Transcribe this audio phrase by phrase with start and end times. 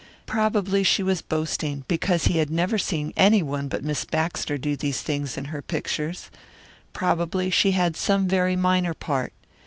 [0.25, 4.75] Probably she was boasting, because he had never seen any one but Miss Baxter do
[4.75, 6.31] these things in her pictures.
[6.91, 9.31] Probably she had some very minor part.